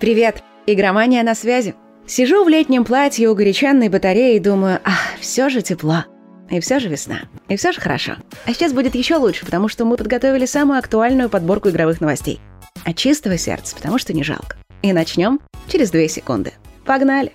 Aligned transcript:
Привет, 0.00 0.44
игромания 0.68 1.24
на 1.24 1.34
связи. 1.34 1.74
Сижу 2.06 2.44
в 2.44 2.48
летнем 2.48 2.84
платье 2.84 3.28
у 3.28 3.34
горячанной 3.34 3.88
батареи 3.88 4.36
и 4.36 4.38
думаю, 4.38 4.78
ах, 4.84 5.18
все 5.18 5.48
же 5.48 5.60
тепло. 5.60 6.04
И 6.48 6.60
все 6.60 6.78
же 6.78 6.88
весна. 6.88 7.22
И 7.48 7.56
все 7.56 7.72
же 7.72 7.80
хорошо. 7.80 8.12
А 8.46 8.54
сейчас 8.54 8.72
будет 8.72 8.94
еще 8.94 9.16
лучше, 9.16 9.44
потому 9.44 9.66
что 9.66 9.84
мы 9.84 9.96
подготовили 9.96 10.46
самую 10.46 10.78
актуальную 10.78 11.28
подборку 11.28 11.70
игровых 11.70 12.00
новостей. 12.00 12.38
От 12.84 12.94
чистого 12.94 13.36
сердца, 13.38 13.74
потому 13.74 13.98
что 13.98 14.12
не 14.12 14.22
жалко. 14.22 14.56
И 14.82 14.92
начнем 14.92 15.40
через 15.66 15.90
две 15.90 16.08
секунды. 16.08 16.52
Погнали! 16.86 17.32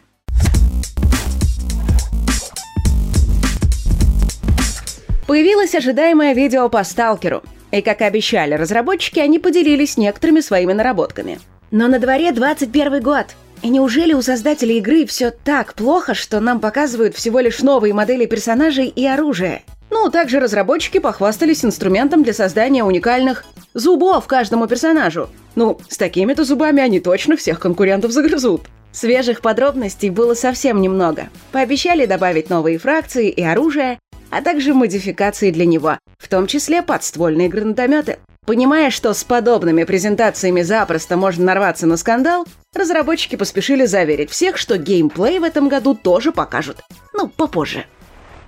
Появилось 5.27 5.75
ожидаемое 5.75 6.33
видео 6.33 6.69
по 6.69 6.81
сталкеру. 6.85 7.43
И, 7.71 7.81
как 7.81 7.99
и 7.99 8.05
обещали 8.05 8.53
разработчики, 8.53 9.19
они 9.19 9.39
поделились 9.39 9.97
некоторыми 9.97 10.39
своими 10.39 10.71
наработками– 10.71 11.39
но 11.73 11.87
на 11.87 11.97
дворе 11.97 12.31
21 12.31 13.01
год. 13.01 13.25
И 13.63 13.69
неужели 13.69 14.13
у 14.13 14.21
создателей 14.21 14.77
игры 14.77 15.05
все 15.07 15.31
так 15.31 15.73
плохо, 15.73 16.13
что 16.13 16.39
нам 16.39 16.59
показывают 16.59 17.15
всего 17.15 17.39
лишь 17.39 17.61
новые 17.61 17.95
модели 17.95 18.27
персонажей 18.27 18.87
и 18.87 19.05
оружия? 19.07 19.63
Ну, 19.89 20.11
также 20.11 20.39
разработчики 20.39 20.99
похвастались 20.99 21.65
инструментом 21.65 22.23
для 22.23 22.33
создания 22.33 22.83
уникальных 22.83 23.43
зубов 23.73 24.27
каждому 24.27 24.67
персонажу. 24.67 25.29
Ну, 25.55 25.79
с 25.89 25.97
такими-то 25.97 26.43
зубами 26.43 26.81
они 26.81 26.99
точно 26.99 27.37
всех 27.37 27.59
конкурентов 27.59 28.11
загрызут. 28.11 28.61
Свежих 28.91 29.41
подробностей 29.41 30.11
было 30.11 30.35
совсем 30.35 30.79
немного. 30.79 31.29
Пообещали 31.51 32.05
добавить 32.05 32.51
новые 32.51 32.77
фракции 32.77 33.29
и 33.29 33.41
оружие, 33.41 33.97
а 34.33 34.41
также 34.41 34.73
модификации 34.73 35.51
для 35.51 35.65
него, 35.65 35.99
в 36.17 36.27
том 36.27 36.47
числе 36.47 36.81
подствольные 36.81 37.49
гранатометы. 37.49 38.17
Понимая, 38.47 38.89
что 38.89 39.13
с 39.13 39.23
подобными 39.23 39.83
презентациями 39.83 40.63
запросто 40.63 41.17
можно 41.17 41.45
нарваться 41.45 41.85
на 41.85 41.97
скандал, 41.97 42.45
разработчики 42.73 43.35
поспешили 43.35 43.85
заверить 43.85 44.31
всех, 44.31 44.57
что 44.57 44.77
геймплей 44.77 45.37
в 45.37 45.43
этом 45.43 45.69
году 45.69 45.93
тоже 45.93 46.31
покажут. 46.31 46.81
Ну, 47.13 47.27
попозже. 47.27 47.85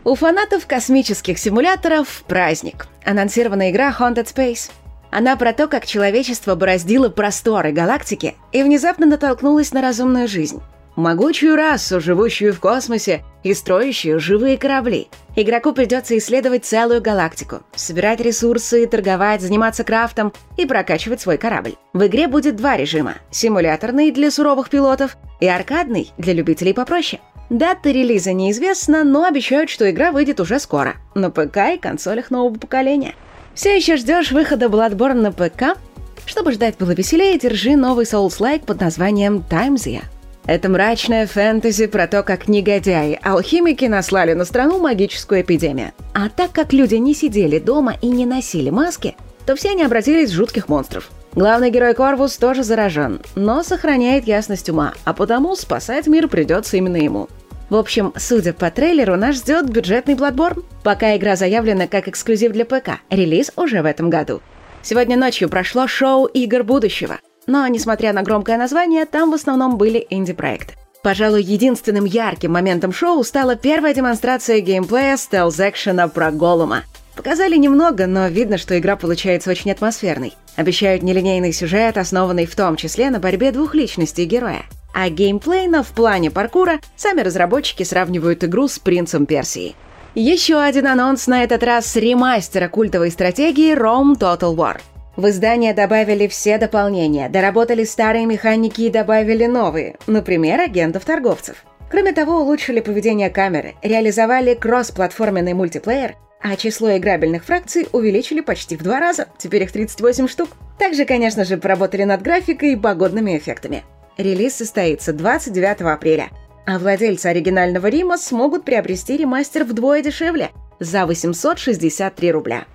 У 0.03 0.15
фанатов 0.15 0.65
космических 0.65 1.37
симуляторов 1.37 2.23
праздник. 2.27 2.87
Анонсирована 3.05 3.69
игра 3.69 3.95
Haunted 3.97 4.25
Space. 4.25 4.71
Она 5.11 5.35
про 5.35 5.53
то, 5.53 5.67
как 5.67 5.85
человечество 5.85 6.55
бороздило 6.55 7.09
просторы 7.09 7.71
галактики 7.71 8.35
и 8.51 8.63
внезапно 8.63 9.05
натолкнулось 9.05 9.71
на 9.71 9.81
разумную 9.81 10.27
жизнь. 10.27 10.61
Могучую 10.95 11.55
расу, 11.55 12.01
живущую 12.01 12.53
в 12.53 12.59
космосе 12.59 13.23
и 13.45 13.53
строящую 13.53 14.19
живые 14.19 14.57
корабли. 14.57 15.07
Игроку 15.35 15.71
придется 15.71 16.17
исследовать 16.17 16.65
целую 16.65 16.99
галактику, 16.99 17.61
собирать 17.75 18.19
ресурсы, 18.19 18.87
торговать, 18.87 19.41
заниматься 19.41 19.83
крафтом 19.83 20.33
и 20.57 20.65
прокачивать 20.65 21.21
свой 21.21 21.37
корабль. 21.37 21.75
В 21.93 22.07
игре 22.07 22.27
будет 22.27 22.55
два 22.55 22.75
режима– 22.75 23.13
симуляторный 23.31 24.09
для 24.09 24.31
суровых 24.31 24.69
пилотов 24.69 25.15
и 25.39 25.47
аркадный 25.47 26.11
для 26.17 26.33
любителей 26.33 26.73
попроще. 26.73 27.21
Дата 27.51 27.91
релиза 27.91 28.33
неизвестна, 28.33 29.03
но 29.03 29.25
обещают, 29.25 29.69
что 29.69 29.89
игра 29.91 30.11
выйдет 30.11 30.39
уже 30.39 30.59
скоро, 30.59 30.95
на 31.13 31.29
ПК 31.29 31.75
и 31.75 31.77
консолях 31.77 32.31
нового 32.31 32.57
поколения. 32.57 33.13
Все 33.53 33.75
еще 33.75 33.97
ждешь 33.97 34.31
выхода 34.31 34.65
Bloodborne 34.65 35.21
на 35.21 35.31
ПК? 35.31 35.77
Чтобы 36.25 36.51
ждать 36.51 36.77
было 36.79 36.91
веселее, 36.91 37.37
держи 37.37 37.75
новый 37.75 38.05
Souls-like 38.05 38.65
под 38.65 38.81
названием 38.81 39.43
Timezia. 39.47 40.01
Это 40.47 40.69
мрачная 40.69 41.25
фэнтези 41.25 41.87
про 41.87 42.07
то, 42.07 42.21
как 42.21 42.47
негодяи, 42.47 43.19
алхимики 43.23 43.85
наслали 43.85 44.33
на 44.33 44.45
страну 44.45 44.79
магическую 44.79 45.41
эпидемию. 45.41 45.91
А 46.13 46.29
так 46.29 46.51
как 46.51 46.71
люди 46.71 46.95
не 46.95 47.15
сидели 47.15 47.57
дома 47.57 47.95
и 47.99 48.07
не 48.07 48.27
носили 48.27 48.69
маски, 48.69 49.15
то 49.47 49.55
все 49.55 49.71
они 49.71 49.83
обратились 49.83 50.29
в 50.29 50.35
жутких 50.35 50.69
монстров. 50.69 51.09
Главный 51.33 51.71
герой 51.71 51.95
Корвус 51.95 52.37
тоже 52.37 52.63
заражен, 52.63 53.21
но 53.35 53.63
сохраняет 53.63 54.25
ясность 54.27 54.69
ума, 54.69 54.93
а 55.03 55.13
потому 55.13 55.55
спасать 55.55 56.05
мир 56.05 56.27
придется 56.27 56.77
именно 56.77 56.97
ему. 56.97 57.27
В 57.71 57.75
общем, 57.75 58.13
судя 58.15 58.53
по 58.53 58.69
трейлеру, 58.69 59.15
нас 59.15 59.37
ждет 59.37 59.67
бюджетный 59.69 60.13
Bloodborne. 60.13 60.63
Пока 60.83 61.17
игра 61.17 61.35
заявлена 61.35 61.87
как 61.87 62.07
эксклюзив 62.07 62.51
для 62.51 62.65
ПК, 62.65 62.99
релиз 63.09 63.51
уже 63.55 63.81
в 63.81 63.85
этом 63.85 64.11
году. 64.11 64.41
Сегодня 64.83 65.17
ночью 65.17 65.49
прошло 65.49 65.87
шоу 65.87 66.25
«Игр 66.27 66.63
будущего». 66.63 67.17
Но, 67.47 67.67
несмотря 67.67 68.13
на 68.13 68.23
громкое 68.23 68.57
название, 68.57 69.05
там 69.05 69.31
в 69.31 69.35
основном 69.35 69.77
были 69.77 70.05
инди-проекты. 70.09 70.73
Пожалуй, 71.05 71.43
единственным 71.43 72.05
ярким 72.05 72.53
моментом 72.53 72.91
шоу 72.91 73.23
стала 73.23 73.55
первая 73.55 73.93
демонстрация 73.93 74.59
геймплея 74.59 75.17
стелс-экшена 75.17 76.07
про 76.07 76.31
Голума. 76.31 76.83
Показали 77.15 77.55
немного, 77.55 78.07
но 78.07 78.27
видно, 78.27 78.57
что 78.57 78.77
игра 78.77 78.95
получается 78.95 79.51
очень 79.51 79.71
атмосферной. 79.71 80.33
Обещают 80.55 81.03
нелинейный 81.03 81.53
сюжет, 81.53 81.97
основанный 81.97 82.47
в 82.47 82.55
том 82.55 82.75
числе 82.75 83.11
на 83.11 83.19
борьбе 83.19 83.51
двух 83.51 83.75
личностей 83.75 84.25
героя. 84.25 84.63
А 84.95 85.09
геймплейно 85.09 85.83
в 85.83 85.89
плане 85.89 86.31
паркура 86.31 86.79
сами 86.95 87.21
разработчики 87.21 87.83
сравнивают 87.83 88.43
игру 88.43 88.67
с 88.67 88.79
«Принцем 88.79 89.25
Персии». 89.27 89.75
Еще 90.15 90.57
один 90.57 90.87
анонс 90.87 91.27
на 91.27 91.43
этот 91.43 91.61
раз 91.61 91.95
ремастера 91.95 92.67
культовой 92.67 93.11
стратегии 93.11 93.75
Rome 93.75 94.17
Total 94.17 94.55
War– 94.55 94.79
в 95.15 95.27
издание 95.29 95.73
добавили 95.73 96.27
все 96.27 96.57
дополнения, 96.57 97.29
доработали 97.29 97.83
старые 97.83 98.25
механики 98.25 98.81
и 98.81 98.89
добавили 98.89 99.45
новые, 99.45 99.95
например, 100.07 100.61
агентов-торговцев. 100.61 101.63
Кроме 101.89 102.11
того, 102.11 102.41
улучшили 102.41 102.79
поведение 102.79 103.29
камеры, 103.29 103.75
реализовали 103.81 104.53
кроссплатформенный 104.53 105.53
мультиплеер, 105.53 106.15
а 106.41 106.55
число 106.55 106.97
играбельных 106.97 107.45
фракций 107.45 107.87
увеличили 107.91 108.41
почти 108.41 108.75
в 108.75 108.83
два 108.83 108.99
раза, 108.99 109.27
теперь 109.37 109.63
их 109.63 109.71
38 109.71 110.27
штук. 110.27 110.49
Также, 110.77 111.05
конечно 111.05 111.45
же, 111.45 111.57
поработали 111.57 112.03
над 112.03 112.21
графикой 112.21 112.73
и 112.73 112.75
погодными 112.75 113.37
эффектами. 113.37 113.83
Релиз 114.17 114.55
состоится 114.55 115.13
29 115.13 115.81
апреля, 115.81 116.29
а 116.65 116.79
владельцы 116.79 117.27
оригинального 117.27 117.87
Рима 117.87 118.17
смогут 118.17 118.65
приобрести 118.65 119.17
ремастер 119.17 119.63
вдвое 119.63 120.01
дешевле– 120.01 120.49
за 120.79 121.05
863 121.05 122.31
рубля. 122.31 122.65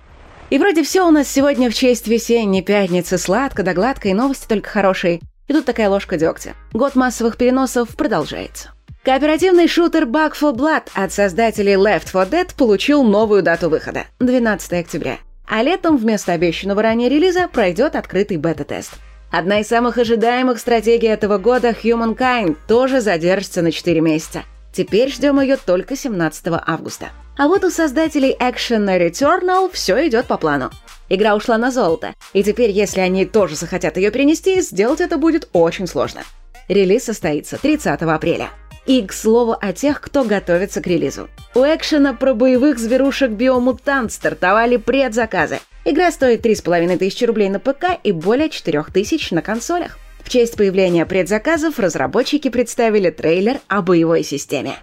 И 0.51 0.59
вроде 0.59 0.83
все 0.83 1.07
у 1.07 1.11
нас 1.11 1.29
сегодня 1.29 1.71
в 1.71 1.73
честь 1.73 2.07
весенней 2.07 2.61
пятницы, 2.61 3.17
сладко 3.17 3.63
да 3.63 3.73
гладко, 3.73 4.09
и 4.09 4.13
новости 4.13 4.47
только 4.49 4.69
хорошие. 4.69 5.21
И 5.47 5.53
тут 5.53 5.63
такая 5.63 5.89
ложка 5.89 6.17
дегтя. 6.17 6.55
Год 6.73 6.95
массовых 6.95 7.37
переносов 7.37 7.95
продолжается. 7.95 8.71
Кооперативный 9.05 9.69
шутер 9.69 10.03
Back 10.03 10.33
4 10.33 10.51
Blood 10.51 10.89
от 10.93 11.13
создателей 11.13 11.75
Left 11.75 12.11
4 12.11 12.25
Dead 12.25 12.53
получил 12.57 13.03
новую 13.03 13.43
дату 13.43 13.69
выхода– 13.69 14.07
12 14.19 14.73
октября. 14.73 15.19
А 15.47 15.63
летом 15.63 15.95
вместо 15.95 16.33
обещанного 16.33 16.81
ранее 16.81 17.07
релиза 17.07 17.47
пройдет 17.47 17.95
открытый 17.95 18.35
бета-тест. 18.35 18.91
Одна 19.31 19.61
из 19.61 19.69
самых 19.69 19.97
ожидаемых 19.97 20.59
стратегий 20.59 21.07
этого 21.07 21.37
года– 21.37 21.69
Humankind 21.83 22.57
тоже 22.67 22.99
задержится 22.99 23.61
на 23.61 23.71
4 23.71 24.01
месяца. 24.01 24.43
Теперь 24.73 25.13
ждем 25.13 25.39
ее 25.39 25.55
только 25.55 25.95
17 25.95 26.47
августа. 26.67 27.07
А 27.41 27.47
вот 27.47 27.63
у 27.63 27.71
создателей 27.71 28.37
Action 28.39 28.85
Returnal 28.85 29.71
все 29.73 30.07
идет 30.07 30.27
по 30.27 30.37
плану. 30.37 30.69
Игра 31.09 31.35
ушла 31.35 31.57
на 31.57 31.71
золото, 31.71 32.13
и 32.33 32.43
теперь, 32.43 32.69
если 32.69 32.99
они 32.99 33.25
тоже 33.25 33.55
захотят 33.55 33.97
ее 33.97 34.11
перенести, 34.11 34.61
сделать 34.61 35.01
это 35.01 35.17
будет 35.17 35.49
очень 35.51 35.87
сложно. 35.87 36.21
Релиз 36.67 37.05
состоится 37.05 37.57
30 37.57 37.99
апреля. 38.03 38.49
И, 38.85 39.01
к 39.01 39.11
слову, 39.11 39.55
о 39.59 39.73
тех, 39.73 40.01
кто 40.01 40.23
готовится 40.23 40.81
к 40.81 40.85
релизу. 40.85 41.29
У 41.55 41.61
экшена 41.61 42.13
про 42.13 42.35
боевых 42.35 42.77
зверушек 42.77 43.31
Биомутант 43.31 44.11
стартовали 44.11 44.77
предзаказы. 44.77 45.61
Игра 45.83 46.11
стоит 46.11 46.43
3500 46.43 47.27
рублей 47.27 47.49
на 47.49 47.59
ПК 47.59 47.85
и 48.03 48.11
более 48.11 48.49
4000 48.49 49.33
на 49.33 49.41
консолях. 49.41 49.97
В 50.23 50.29
честь 50.29 50.55
появления 50.57 51.07
предзаказов 51.07 51.79
разработчики 51.79 52.49
представили 52.49 53.09
трейлер 53.09 53.61
о 53.67 53.81
боевой 53.81 54.21
системе. 54.21 54.75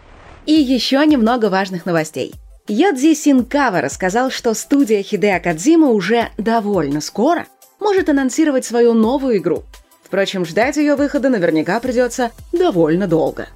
И 0.44 0.54
еще 0.54 1.06
немного 1.06 1.50
важных 1.50 1.86
новостей. 1.86 2.34
Йодзи 2.70 3.14
Синкава 3.14 3.80
рассказал, 3.80 4.30
что 4.30 4.52
студия 4.52 5.02
Хидео 5.02 5.40
Кадзима 5.42 5.88
уже 5.88 6.28
довольно 6.36 7.00
скоро 7.00 7.46
может 7.80 8.10
анонсировать 8.10 8.66
свою 8.66 8.92
новую 8.92 9.38
игру. 9.38 9.62
Впрочем, 10.02 10.44
ждать 10.44 10.76
ее 10.76 10.94
выхода 10.94 11.30
наверняка 11.30 11.80
придется 11.80 12.30
довольно 12.52 13.06
долго. 13.06 13.48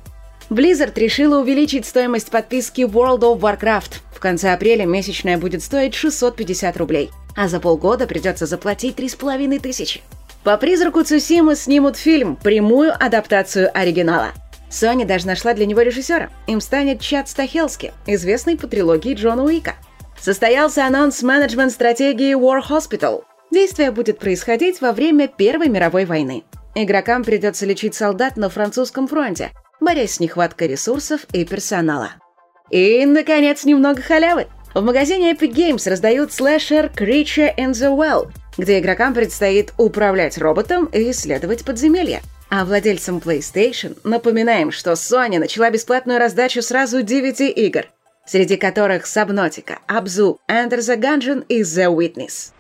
Blizzard 0.49 0.99
решила 0.99 1.43
увеличить 1.43 1.85
стоимость 1.85 2.31
подписки 2.31 2.83
World 2.83 3.21
of 3.21 3.41
Warcraft. 3.41 4.01
В 4.15 4.19
конце 4.19 4.55
апреля 4.55 4.87
месячная 4.87 5.37
будет 5.37 5.63
стоить 5.63 5.95
650 5.95 6.75
рублей, 6.79 7.11
а 7.37 7.49
за 7.49 7.61
полгода 7.61 8.07
придется 8.07 8.47
заплатить 8.47 8.97
3,5 8.97 9.61
тысячи. 9.61 10.01
По 10.43 10.57
призраку 10.57 11.03
Цусимы 11.03 11.55
снимут 11.55 11.99
фильм, 11.99 12.37
прямую 12.37 12.93
адаптацию 12.99 13.71
оригинала. 13.79 14.33
Sony 14.73 15.05
даже 15.05 15.27
нашла 15.27 15.53
для 15.53 15.67
него 15.67 15.83
режиссера. 15.83 16.31
Им 16.47 16.61
станет 16.61 17.01
Чад 17.01 17.29
Стахелски, 17.29 17.93
известный 18.07 18.57
по 18.57 18.67
трилогии 18.67 19.15
Джона 19.15 19.45
Уика. 19.45 19.75
Состоялся 20.19 20.87
анонс 20.87 21.23
менеджмент-стратегии 21.23 22.35
War 22.35 22.63
Hospital. 22.69 23.25
Действие 23.51 23.91
будет 23.91 24.19
происходить 24.19 24.81
во 24.81 24.93
время 24.93 25.29
Первой 25.29 25.69
мировой 25.69 26.07
войны. 26.07 26.45
Игрокам 26.75 27.23
придется 27.23 27.67
лечить 27.67 27.95
солдат 27.95 28.39
на 28.39 28.49
французском 28.49 29.07
фронте, 29.07 29.51
борясь 29.79 30.15
с 30.15 30.21
нехваткой 30.21 30.69
ресурсов 30.69 31.27
и 31.33 31.45
персонала. 31.45 32.13
И, 32.71 33.05
наконец, 33.05 33.65
немного 33.65 34.01
халявы. 34.01 34.47
В 34.75 34.83
магазине 34.83 35.33
Epic 35.33 35.53
Games 35.53 35.87
раздают 35.89 36.33
слэшер 36.33 36.87
Creature 36.97 37.55
in 37.59 37.73
the 37.73 37.95
Well, 37.95 38.31
где 38.57 38.79
игрокам 38.79 39.13
предстоит 39.13 39.75
управлять 39.77 40.39
роботом 40.39 40.87
и 40.87 41.11
исследовать 41.11 41.63
подземелья. 41.67 42.23
А 42.55 42.67
владельцам 42.67 43.17
PlayStation 43.17 43.97
напоминаем, 44.05 44.73
что 44.73 44.93
Sony 44.93 45.39
начала 45.39 45.71
бесплатную 45.71 46.19
раздачу 46.19 46.61
сразу 46.61 47.01
9 47.01 47.41
игр, 47.57 47.87
среди 48.27 48.59
которых 48.59 49.07
Subnautica, 49.07 49.79
Abzu, 49.89 50.37
Enter 50.51 50.81
the 50.81 51.01
Gungeon 51.01 51.47
и 51.49 51.63
The 51.63 51.87
Witness. 51.87 52.51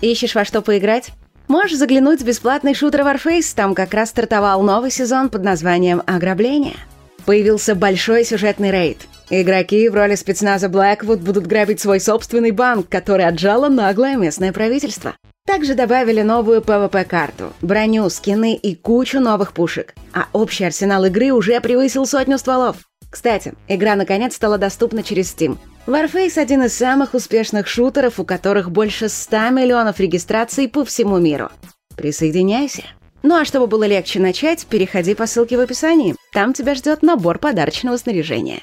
Ищешь 0.00 0.36
во 0.36 0.44
что 0.44 0.62
поиграть? 0.62 1.10
Можешь 1.48 1.76
заглянуть 1.76 2.22
в 2.22 2.24
бесплатный 2.24 2.72
шутер 2.72 3.00
Warface, 3.00 3.52
там 3.56 3.74
как 3.74 3.94
раз 3.94 4.10
стартовал 4.10 4.62
новый 4.62 4.92
сезон 4.92 5.28
под 5.28 5.42
названием 5.42 6.04
«Ограбление». 6.06 6.76
Появился 7.24 7.74
большой 7.74 8.24
сюжетный 8.24 8.70
рейд. 8.70 9.08
Игроки 9.28 9.88
в 9.88 9.94
роли 9.96 10.14
спецназа 10.14 10.68
Blackwood 10.68 11.16
будут 11.16 11.48
грабить 11.48 11.80
свой 11.80 11.98
собственный 11.98 12.52
банк, 12.52 12.88
который 12.88 13.26
отжало 13.26 13.68
наглое 13.68 14.14
местное 14.16 14.52
правительство. 14.52 15.16
Также 15.46 15.74
добавили 15.74 16.22
новую 16.22 16.60
PvP-карту, 16.60 17.52
броню, 17.62 18.10
скины 18.10 18.54
и 18.56 18.74
кучу 18.74 19.20
новых 19.20 19.52
пушек. 19.52 19.94
А 20.12 20.26
общий 20.32 20.64
арсенал 20.64 21.04
игры 21.04 21.30
уже 21.30 21.60
превысил 21.60 22.04
сотню 22.04 22.36
стволов. 22.36 22.78
Кстати, 23.10 23.54
игра 23.68 23.94
наконец 23.94 24.34
стала 24.34 24.58
доступна 24.58 25.04
через 25.04 25.32
Steam. 25.32 25.56
Warface– 25.86 26.36
один 26.36 26.64
из 26.64 26.74
самых 26.74 27.14
успешных 27.14 27.68
шутеров, 27.68 28.18
у 28.18 28.24
которых 28.24 28.72
больше 28.72 29.08
100 29.08 29.50
миллионов 29.50 30.00
регистраций 30.00 30.68
по 30.68 30.84
всему 30.84 31.18
миру. 31.18 31.48
Присоединяйся. 31.96 32.82
Ну 33.22 33.36
а 33.36 33.44
чтобы 33.44 33.68
было 33.68 33.84
легче 33.84 34.18
начать, 34.18 34.66
переходи 34.66 35.14
по 35.14 35.26
ссылке 35.26 35.56
в 35.56 35.60
описании. 35.60 36.16
Там 36.32 36.54
тебя 36.54 36.74
ждет 36.74 37.02
набор 37.02 37.38
подарочного 37.38 37.96
снаряжения. 37.96 38.62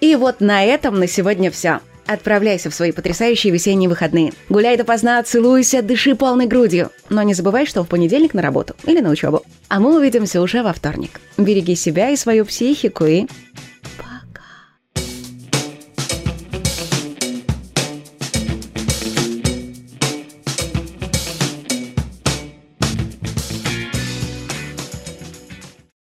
И 0.00 0.14
вот 0.14 0.40
на 0.40 0.64
этом 0.64 1.00
на 1.00 1.08
сегодня 1.08 1.50
все. 1.50 1.80
Отправляйся 2.06 2.70
в 2.70 2.74
свои 2.74 2.92
потрясающие 2.92 3.52
весенние 3.52 3.88
выходные. 3.88 4.32
Гуляй 4.48 4.76
допоздна, 4.76 5.22
целуйся, 5.22 5.82
дыши 5.82 6.14
полной 6.14 6.46
грудью. 6.46 6.90
Но 7.08 7.22
не 7.22 7.34
забывай, 7.34 7.66
что 7.66 7.82
в 7.82 7.88
понедельник 7.88 8.34
на 8.34 8.42
работу 8.42 8.74
или 8.84 9.00
на 9.00 9.10
учебу. 9.10 9.42
А 9.68 9.80
мы 9.80 9.96
увидимся 9.96 10.40
уже 10.40 10.62
во 10.62 10.72
вторник. 10.72 11.20
Береги 11.38 11.74
себя 11.74 12.10
и 12.10 12.16
свою 12.16 12.44
психику 12.44 13.04
и 13.04 13.26